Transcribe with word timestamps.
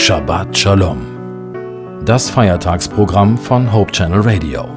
Shabbat 0.00 0.56
Shalom. 0.56 2.04
Das 2.06 2.30
Feiertagsprogramm 2.30 3.36
von 3.36 3.70
Hope 3.72 3.90
Channel 3.92 4.20
Radio. 4.20 4.68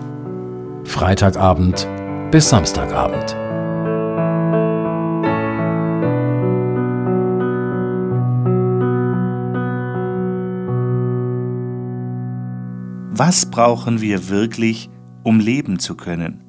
Freitagabend 0.83 1.87
bis 2.31 2.49
Samstagabend. 2.49 3.37
Was 13.15 13.49
brauchen 13.49 14.01
wir 14.01 14.27
wirklich, 14.27 14.89
um 15.23 15.39
leben 15.39 15.77
zu 15.77 15.95
können? 15.95 16.43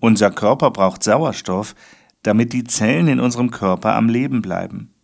Unser 0.00 0.30
Körper 0.30 0.70
braucht 0.70 1.02
Sauerstoff, 1.02 1.74
damit 2.22 2.52
die 2.52 2.64
Zellen 2.64 3.08
in 3.08 3.20
unserem 3.20 3.50
Körper 3.50 3.94
am 3.94 4.10
Leben 4.10 4.42
bleiben. 4.42 4.95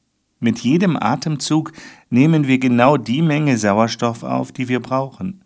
Mit 0.43 0.59
jedem 0.59 0.97
Atemzug 0.97 1.71
nehmen 2.11 2.49
wir 2.49 2.59
genau 2.59 2.97
die 2.97 3.23
Menge 3.23 3.57
Sauerstoff 3.57 4.25
auf, 4.25 4.51
die 4.51 4.67
wir 4.67 4.81
brauchen. 4.81 5.45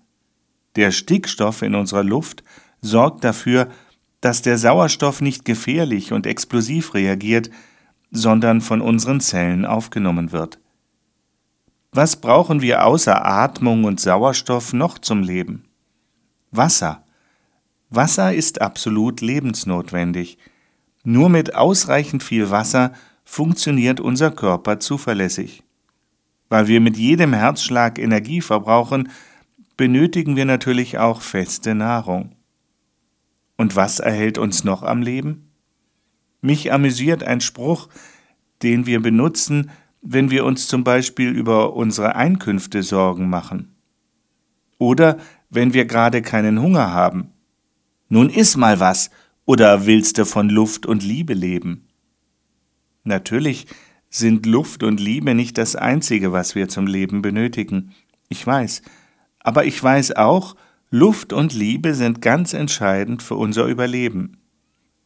Der 0.75 0.91
Stickstoff 0.91 1.61
in 1.61 1.75
unserer 1.75 2.03
Luft 2.03 2.43
sorgt 2.81 3.23
dafür, 3.23 3.69
dass 4.23 4.41
der 4.41 4.57
Sauerstoff 4.57 5.21
nicht 5.21 5.45
gefährlich 5.45 6.13
und 6.15 6.27
explosiv 6.27 6.95
reagiert, 6.95 7.51
sondern 8.11 8.63
von 8.63 8.81
unseren 8.81 9.21
Zellen 9.21 9.67
aufgenommen 9.67 10.33
wird. 10.33 10.61
Was 11.93 12.17
brauchen 12.17 12.63
wir 12.63 12.87
außer 12.87 13.23
Atmung 13.23 13.85
und 13.85 14.01
Sauerstoff 14.01 14.73
noch 14.73 14.99
zum 14.99 15.23
Leben? 15.23 15.67
Wasser. 16.53 17.05
Wasser 17.91 18.33
ist 18.33 18.63
absolut 18.63 19.21
lebensnotwendig. 19.21 20.39
Nur 21.05 21.29
mit 21.29 21.55
ausreichend 21.55 22.23
viel 22.23 22.49
Wasser 22.49 22.95
funktioniert 23.27 24.01
unser 24.01 24.31
Körper 24.31 24.81
zuverlässig. 24.81 25.63
Weil 26.49 26.69
wir 26.69 26.81
mit 26.81 26.97
jedem 26.97 27.35
Herzschlag 27.35 27.99
Energie 27.99 28.41
verbrauchen, 28.41 29.11
benötigen 29.77 30.37
wir 30.37 30.47
natürlich 30.47 30.97
auch 30.97 31.21
feste 31.21 31.75
Nahrung. 31.75 32.37
Und 33.59 33.77
was 33.77 33.99
erhält 33.99 34.39
uns 34.39 34.65
noch 34.65 34.83
am 34.83 35.03
Leben? 35.03 35.51
Mich 36.41 36.73
amüsiert 36.73 37.25
ein 37.25 37.41
Spruch, 37.41 37.89
den 38.63 38.87
wir 38.87 39.03
benutzen, 39.03 39.71
wenn 40.01 40.31
wir 40.31 40.45
uns 40.45 40.69
zum 40.69 40.85
Beispiel 40.85 41.31
über 41.31 41.75
unsere 41.75 42.15
Einkünfte 42.15 42.83
Sorgen 42.83 43.29
machen. 43.29 43.75
Oder 44.79 45.19
wenn 45.51 45.75
wir 45.75 45.85
gerade 45.85 46.23
keinen 46.23 46.61
Hunger 46.61 46.93
haben. 46.93 47.33
Nun 48.09 48.31
iss 48.31 48.57
mal 48.57 48.79
was, 48.79 49.11
oder 49.47 49.87
willst 49.87 50.19
du 50.19 50.25
von 50.25 50.49
Luft 50.49 50.87
und 50.87 51.03
Liebe 51.03 51.35
leben? 51.35 51.86
Natürlich 53.07 53.67
sind 54.11 54.47
Luft 54.47 54.83
und 54.83 55.01
Liebe 55.01 55.35
nicht 55.35 55.59
das 55.59 55.77
Einzige, 55.77 56.33
was 56.33 56.55
wir 56.55 56.69
zum 56.69 56.87
Leben 56.87 57.23
benötigen. 57.23 57.95
Ich 58.29 58.47
weiß. 58.47 58.83
Aber 59.41 59.65
ich 59.65 59.83
weiß 59.83 60.17
auch, 60.17 60.57
Luft 60.91 61.33
und 61.33 61.53
Liebe 61.53 61.95
sind 61.95 62.21
ganz 62.21 62.53
entscheidend 62.53 63.23
für 63.23 63.37
unser 63.37 63.67
Überleben. 63.67 64.39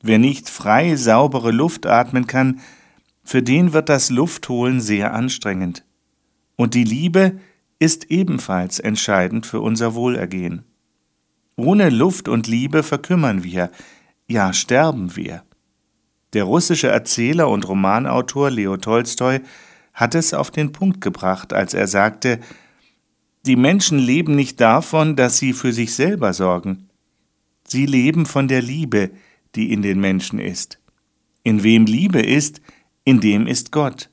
Wer 0.02 0.18
nicht 0.18 0.48
frei 0.48 0.96
saubere 0.96 1.50
Luft 1.50 1.86
atmen 1.86 2.26
kann, 2.26 2.60
für 3.22 3.42
den 3.42 3.72
wird 3.72 3.88
das 3.88 4.10
Luftholen 4.10 4.80
sehr 4.80 5.14
anstrengend. 5.14 5.84
Und 6.56 6.74
die 6.74 6.84
Liebe 6.84 7.38
ist 7.78 8.10
ebenfalls 8.10 8.78
entscheidend 8.78 9.46
für 9.46 9.60
unser 9.60 9.94
Wohlergehen. 9.94 10.64
Ohne 11.56 11.90
Luft 11.90 12.28
und 12.28 12.46
Liebe 12.46 12.82
verkümmern 12.82 13.44
wir, 13.44 13.70
ja 14.26 14.52
sterben 14.52 15.16
wir. 15.16 15.42
Der 16.32 16.44
russische 16.44 16.88
Erzähler 16.88 17.48
und 17.48 17.68
Romanautor 17.68 18.50
Leo 18.50 18.76
Tolstoi 18.76 19.40
hat 19.92 20.14
es 20.14 20.32
auf 20.32 20.50
den 20.50 20.72
Punkt 20.72 21.00
gebracht, 21.00 21.52
als 21.52 21.74
er 21.74 21.86
sagte, 21.86 22.40
die 23.46 23.56
Menschen 23.56 23.98
leben 23.98 24.36
nicht 24.36 24.60
davon, 24.60 25.16
dass 25.16 25.38
sie 25.38 25.52
für 25.52 25.72
sich 25.72 25.94
selber 25.94 26.32
sorgen. 26.32 26.88
Sie 27.64 27.86
leben 27.86 28.26
von 28.26 28.48
der 28.48 28.62
Liebe, 28.62 29.10
die 29.54 29.72
in 29.72 29.82
den 29.82 29.98
Menschen 29.98 30.38
ist. 30.38 30.78
In 31.42 31.62
wem 31.62 31.86
Liebe 31.86 32.20
ist, 32.20 32.60
in 33.04 33.20
dem 33.20 33.46
ist 33.46 33.72
Gott. 33.72 34.10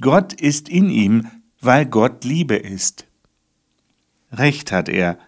Gott 0.00 0.32
ist 0.32 0.68
in 0.68 0.90
ihm, 0.90 1.28
weil 1.60 1.86
Gott 1.86 2.24
Liebe 2.24 2.56
ist. 2.56 3.06
Recht 4.32 4.72
hat 4.72 4.88
er. 4.88 5.18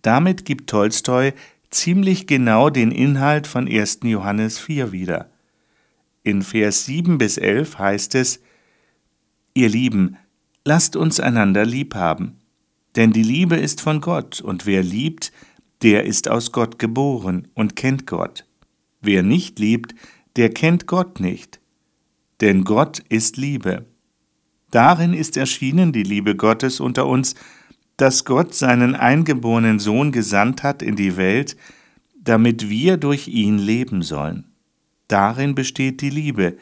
Damit 0.00 0.44
gibt 0.44 0.70
Tolstoi 0.70 1.32
ziemlich 1.70 2.26
genau 2.26 2.70
den 2.70 2.90
Inhalt 2.90 3.46
von 3.46 3.68
1. 3.68 4.00
Johannes 4.04 4.58
4 4.58 4.92
wieder. 4.92 5.30
In 6.24 6.42
Vers 6.42 6.84
7 6.84 7.18
bis 7.18 7.36
11 7.36 7.78
heißt 7.78 8.14
es, 8.14 8.40
Ihr 9.54 9.68
Lieben, 9.68 10.16
lasst 10.64 10.94
uns 10.94 11.18
einander 11.18 11.66
lieb 11.66 11.96
haben, 11.96 12.38
denn 12.94 13.12
die 13.12 13.24
Liebe 13.24 13.56
ist 13.56 13.80
von 13.80 14.00
Gott, 14.00 14.40
und 14.40 14.64
wer 14.64 14.84
liebt, 14.84 15.32
der 15.82 16.04
ist 16.04 16.28
aus 16.28 16.52
Gott 16.52 16.78
geboren 16.78 17.48
und 17.54 17.74
kennt 17.74 18.06
Gott. 18.06 18.46
Wer 19.00 19.24
nicht 19.24 19.58
liebt, 19.58 19.96
der 20.36 20.50
kennt 20.50 20.86
Gott 20.86 21.18
nicht, 21.18 21.60
denn 22.40 22.62
Gott 22.62 23.00
ist 23.08 23.36
Liebe. 23.36 23.86
Darin 24.70 25.14
ist 25.14 25.36
erschienen 25.36 25.92
die 25.92 26.04
Liebe 26.04 26.36
Gottes 26.36 26.78
unter 26.78 27.06
uns, 27.06 27.34
dass 27.96 28.24
Gott 28.24 28.54
seinen 28.54 28.94
eingeborenen 28.94 29.80
Sohn 29.80 30.12
gesandt 30.12 30.62
hat 30.62 30.82
in 30.82 30.94
die 30.94 31.16
Welt, 31.16 31.56
damit 32.14 32.70
wir 32.70 32.96
durch 32.96 33.26
ihn 33.26 33.58
leben 33.58 34.02
sollen. 34.02 34.51
Darin 35.12 35.54
besteht 35.54 36.00
die 36.00 36.08
Liebe, 36.08 36.56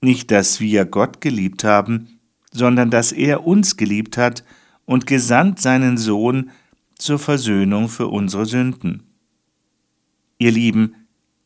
nicht 0.00 0.32
dass 0.32 0.58
wir 0.58 0.84
Gott 0.86 1.20
geliebt 1.20 1.62
haben, 1.62 2.18
sondern 2.50 2.90
dass 2.90 3.12
er 3.12 3.46
uns 3.46 3.76
geliebt 3.76 4.18
hat 4.18 4.42
und 4.86 5.06
gesandt 5.06 5.60
seinen 5.60 5.96
Sohn 5.96 6.50
zur 6.96 7.20
Versöhnung 7.20 7.88
für 7.88 8.08
unsere 8.08 8.44
Sünden. 8.44 9.04
Ihr 10.38 10.50
Lieben, 10.50 10.96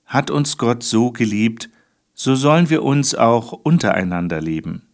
hat 0.06 0.30
uns 0.30 0.56
Gott 0.56 0.82
so 0.82 1.12
geliebt, 1.12 1.68
so 2.14 2.34
sollen 2.34 2.70
wir 2.70 2.84
uns 2.84 3.14
auch 3.14 3.52
untereinander 3.52 4.40
lieben. 4.40 4.88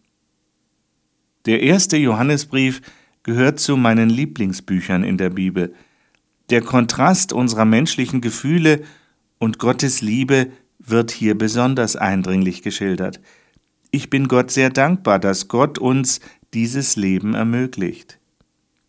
Der 1.45 1.63
erste 1.63 1.95
Johannesbrief 1.95 2.81
gehört 3.23 3.61
zu 3.61 3.77
meinen 3.77 4.09
Lieblingsbüchern 4.09 5.05
in 5.05 5.17
der 5.17 5.29
Bibel. 5.29 5.73
Der 6.49 6.61
Kontrast 6.61 7.31
unserer 7.31 7.63
menschlichen 7.63 8.19
Gefühle 8.19 8.83
und 9.39 9.59
Gottes 9.59 10.01
Liebe 10.01 10.51
wird 10.89 11.11
hier 11.11 11.37
besonders 11.37 11.95
eindringlich 11.95 12.61
geschildert. 12.61 13.19
Ich 13.91 14.09
bin 14.09 14.27
Gott 14.27 14.51
sehr 14.51 14.69
dankbar, 14.69 15.19
dass 15.19 15.47
Gott 15.47 15.77
uns 15.77 16.19
dieses 16.53 16.95
Leben 16.95 17.33
ermöglicht. 17.33 18.19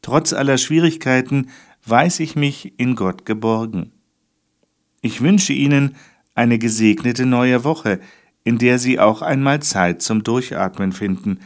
Trotz 0.02 0.32
aller 0.32 0.58
Schwierigkeiten 0.58 1.48
weiß 1.84 2.20
ich 2.20 2.36
mich 2.36 2.78
in 2.78 2.94
Gott 2.94 3.26
geborgen. 3.26 3.92
Ich 5.00 5.20
wünsche 5.20 5.52
Ihnen 5.52 5.96
eine 6.34 6.58
gesegnete 6.58 7.26
neue 7.26 7.64
Woche, 7.64 8.00
in 8.44 8.58
der 8.58 8.78
Sie 8.78 8.98
auch 8.98 9.22
einmal 9.22 9.60
Zeit 9.60 10.02
zum 10.02 10.24
Durchatmen 10.24 10.92
finden. 10.92 11.40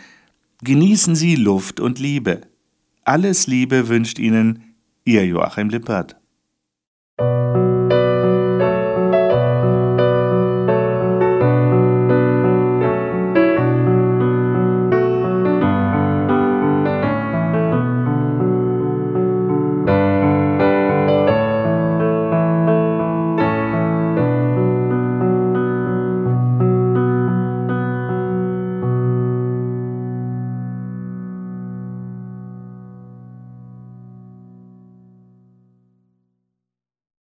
Genießen 0.63 1.17
Sie 1.17 1.37
Luft 1.37 1.81
und 1.81 1.99
Liebe. 1.99 2.43
Alles 3.05 3.47
Liebe 3.47 3.89
wünscht 3.89 4.19
Ihnen 4.19 4.75
Ihr 5.05 5.27
Joachim 5.27 5.69
Lippert. 5.69 6.22